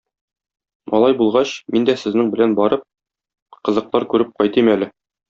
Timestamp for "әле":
4.79-4.91